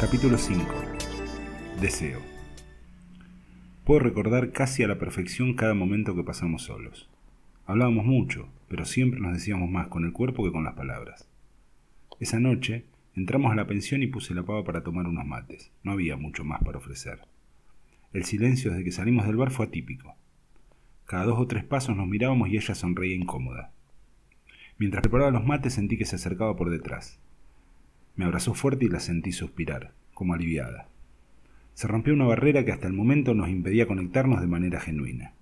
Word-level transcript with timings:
Capítulo 0.00 0.38
5. 0.38 0.64
Deseo. 1.78 2.20
Puedo 3.84 4.00
recordar 4.00 4.50
casi 4.50 4.82
a 4.82 4.88
la 4.88 4.98
perfección 4.98 5.52
cada 5.52 5.74
momento 5.74 6.16
que 6.16 6.24
pasamos 6.24 6.62
solos. 6.62 7.10
Hablábamos 7.66 8.06
mucho, 8.06 8.48
pero 8.68 8.86
siempre 8.86 9.20
nos 9.20 9.34
decíamos 9.34 9.68
más 9.68 9.88
con 9.88 10.06
el 10.06 10.14
cuerpo 10.14 10.42
que 10.42 10.52
con 10.52 10.64
las 10.64 10.72
palabras. 10.72 11.28
Esa 12.18 12.40
noche 12.40 12.86
entramos 13.14 13.52
a 13.52 13.56
la 13.56 13.66
pensión 13.66 14.02
y 14.02 14.06
puse 14.06 14.32
la 14.32 14.42
pava 14.42 14.64
para 14.64 14.82
tomar 14.82 15.06
unos 15.06 15.26
mates. 15.26 15.70
No 15.82 15.92
había 15.92 16.16
mucho 16.16 16.44
más 16.44 16.62
para 16.64 16.78
ofrecer. 16.78 17.20
El 18.14 18.24
silencio 18.24 18.70
desde 18.70 18.84
que 18.84 18.92
salimos 18.92 19.26
del 19.26 19.36
bar 19.36 19.50
fue 19.50 19.66
atípico. 19.66 20.16
Cada 21.04 21.26
dos 21.26 21.38
o 21.38 21.46
tres 21.46 21.62
pasos 21.62 21.94
nos 21.94 22.08
mirábamos 22.08 22.48
y 22.48 22.56
ella 22.56 22.74
sonreía 22.74 23.16
incómoda. 23.16 23.70
Mientras 24.78 25.02
preparaba 25.02 25.30
los 25.30 25.44
mates 25.44 25.74
sentí 25.74 25.98
que 25.98 26.06
se 26.06 26.16
acercaba 26.16 26.56
por 26.56 26.70
detrás. 26.70 27.20
Me 28.16 28.24
abrazó 28.24 28.54
fuerte 28.54 28.84
y 28.84 28.88
la 28.88 29.00
sentí 29.00 29.32
suspirar, 29.32 29.92
como 30.14 30.34
aliviada. 30.34 30.88
Se 31.74 31.88
rompió 31.88 32.12
una 32.12 32.26
barrera 32.26 32.64
que 32.64 32.72
hasta 32.72 32.86
el 32.86 32.92
momento 32.92 33.34
nos 33.34 33.48
impedía 33.48 33.86
conectarnos 33.86 34.40
de 34.40 34.46
manera 34.46 34.80
genuina. 34.80 35.32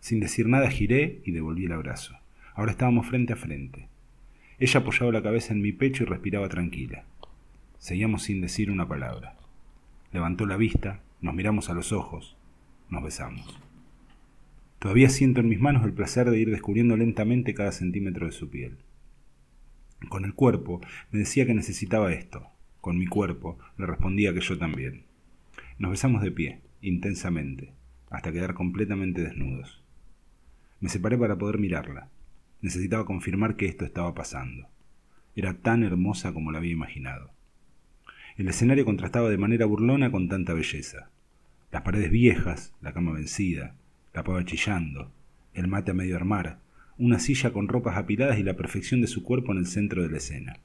Sin 0.00 0.20
decir 0.20 0.48
nada 0.48 0.70
giré 0.70 1.20
y 1.24 1.32
devolví 1.32 1.66
el 1.66 1.72
abrazo. 1.72 2.16
Ahora 2.54 2.72
estábamos 2.72 3.06
frente 3.06 3.34
a 3.34 3.36
frente. 3.36 3.88
Ella 4.58 4.80
apoyaba 4.80 5.12
la 5.12 5.22
cabeza 5.22 5.52
en 5.52 5.62
mi 5.62 5.72
pecho 5.72 6.04
y 6.04 6.06
respiraba 6.06 6.48
tranquila. 6.48 7.04
Seguíamos 7.78 8.22
sin 8.22 8.40
decir 8.40 8.70
una 8.70 8.88
palabra. 8.88 9.36
Levantó 10.12 10.46
la 10.46 10.56
vista, 10.56 11.00
nos 11.20 11.34
miramos 11.34 11.70
a 11.70 11.74
los 11.74 11.92
ojos, 11.92 12.36
nos 12.88 13.02
besamos. 13.02 13.58
Todavía 14.78 15.10
siento 15.10 15.40
en 15.40 15.48
mis 15.48 15.60
manos 15.60 15.84
el 15.84 15.92
placer 15.92 16.30
de 16.30 16.38
ir 16.38 16.50
descubriendo 16.50 16.96
lentamente 16.96 17.54
cada 17.54 17.72
centímetro 17.72 18.26
de 18.26 18.32
su 18.32 18.48
piel. 18.48 18.76
Con 20.10 20.24
el 20.24 20.34
cuerpo 20.34 20.80
me 21.12 21.20
decía 21.20 21.46
que 21.46 21.54
necesitaba 21.54 22.12
esto. 22.12 22.48
Con 22.80 22.98
mi 22.98 23.06
cuerpo 23.06 23.60
le 23.78 23.86
respondía 23.86 24.34
que 24.34 24.40
yo 24.40 24.58
también. 24.58 25.04
Nos 25.78 25.92
besamos 25.92 26.20
de 26.20 26.32
pie, 26.32 26.62
intensamente, 26.82 27.74
hasta 28.10 28.32
quedar 28.32 28.54
completamente 28.54 29.22
desnudos. 29.22 29.84
Me 30.80 30.88
separé 30.88 31.16
para 31.16 31.38
poder 31.38 31.58
mirarla. 31.58 32.08
Necesitaba 32.60 33.04
confirmar 33.06 33.54
que 33.54 33.66
esto 33.66 33.84
estaba 33.84 34.12
pasando. 34.12 34.66
Era 35.36 35.54
tan 35.54 35.84
hermosa 35.84 36.32
como 36.32 36.50
la 36.50 36.58
había 36.58 36.72
imaginado. 36.72 37.30
El 38.36 38.48
escenario 38.48 38.84
contrastaba 38.84 39.30
de 39.30 39.38
manera 39.38 39.64
burlona 39.64 40.10
con 40.10 40.28
tanta 40.28 40.54
belleza. 40.54 41.08
Las 41.70 41.82
paredes 41.82 42.10
viejas, 42.10 42.74
la 42.80 42.92
cama 42.92 43.12
vencida, 43.12 43.76
la 44.12 44.24
pava 44.24 44.44
chillando, 44.44 45.12
el 45.54 45.68
mate 45.68 45.92
a 45.92 45.94
medio 45.94 46.16
armar, 46.16 46.58
una 47.00 47.18
silla 47.18 47.50
con 47.50 47.66
ropas 47.66 47.96
apiladas 47.96 48.38
y 48.38 48.42
la 48.42 48.56
perfección 48.56 49.00
de 49.00 49.06
su 49.06 49.22
cuerpo 49.22 49.52
en 49.52 49.58
el 49.58 49.66
centro 49.66 50.02
de 50.02 50.10
la 50.10 50.18
escena. 50.18 50.58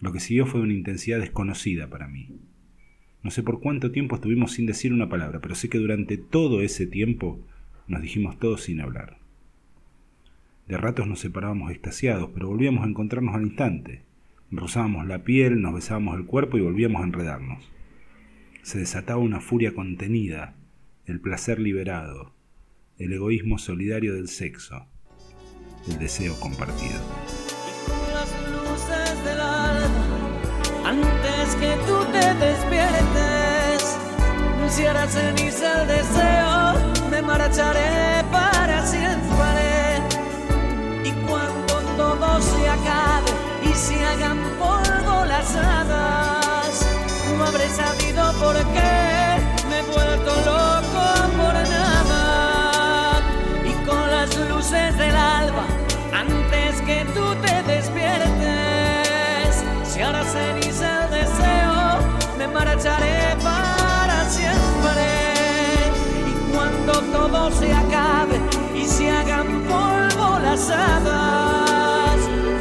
Lo 0.00 0.10
que 0.10 0.20
siguió 0.20 0.46
fue 0.46 0.62
una 0.62 0.72
intensidad 0.72 1.20
desconocida 1.20 1.90
para 1.90 2.08
mí. 2.08 2.30
No 3.22 3.30
sé 3.30 3.42
por 3.42 3.60
cuánto 3.60 3.90
tiempo 3.90 4.14
estuvimos 4.16 4.52
sin 4.52 4.64
decir 4.64 4.90
una 4.90 5.10
palabra, 5.10 5.40
pero 5.40 5.54
sé 5.54 5.68
que 5.68 5.76
durante 5.76 6.16
todo 6.16 6.62
ese 6.62 6.86
tiempo 6.86 7.44
nos 7.88 8.00
dijimos 8.00 8.38
todos 8.38 8.62
sin 8.62 8.80
hablar. 8.80 9.18
De 10.66 10.78
ratos 10.78 11.06
nos 11.06 11.20
separábamos 11.20 11.72
extasiados, 11.72 12.30
pero 12.32 12.48
volvíamos 12.48 12.84
a 12.84 12.88
encontrarnos 12.88 13.34
al 13.34 13.42
instante. 13.42 14.02
Rozábamos 14.50 15.06
la 15.06 15.24
piel, 15.24 15.60
nos 15.60 15.74
besábamos 15.74 16.18
el 16.18 16.24
cuerpo 16.24 16.56
y 16.56 16.62
volvíamos 16.62 17.02
a 17.02 17.04
enredarnos. 17.04 17.70
Se 18.62 18.78
desataba 18.78 19.20
una 19.20 19.40
furia 19.40 19.74
contenida, 19.74 20.54
el 21.04 21.20
placer 21.20 21.58
liberado, 21.58 22.32
el 22.96 23.12
egoísmo 23.12 23.58
solidario 23.58 24.14
del 24.14 24.28
sexo, 24.28 24.86
el 25.88 25.98
deseo 25.98 26.38
compartido. 26.40 26.98
Y 27.68 27.90
con 27.90 28.00
las 28.14 28.30
luces 28.50 29.24
del 29.24 29.40
alma, 29.40 30.04
antes 30.84 31.54
que 31.56 31.76
tú 31.86 32.04
te 32.12 32.34
despiertes, 32.34 33.96
si 34.70 34.86
hará 34.86 35.06
ceniza 35.06 35.82
el 35.82 35.88
deseo, 35.88 37.08
me 37.10 37.22
marcharé 37.22 38.24
para 38.30 38.86
siempre. 38.86 40.02
Y 41.04 41.12
cuando 41.26 41.74
todo 41.96 42.42
se 42.42 42.68
acabe 42.68 43.30
y 43.62 43.74
se 43.74 44.04
hagan 44.04 44.38
polvo 44.58 45.24
las 45.24 45.54
hadas, 45.56 46.86
no 47.36 47.44
habré 47.46 47.68
sabido 47.70 48.32
por 48.40 48.56
qué 48.74 49.17
ahora 60.08 60.24
ceniza 60.24 61.04
el 61.04 61.10
deseo, 61.10 61.98
me 62.38 62.48
marcharé 62.48 63.36
para 63.42 64.28
siempre. 64.30 65.04
Y 66.26 66.52
cuando 66.52 66.92
todo 67.12 67.50
se 67.52 67.72
acabe 67.72 68.40
y 68.74 68.84
se 68.86 69.10
hagan 69.10 69.64
polvo 69.64 70.38
las 70.38 70.70
hadas, 70.70 72.18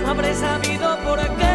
habré 0.08 0.36
sabido 0.36 0.98
por 1.06 1.20
qué. 1.38 1.47